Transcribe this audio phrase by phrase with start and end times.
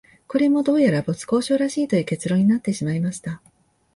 [0.27, 3.39] これも、どうやら没交渉らしいという結論になってしまいました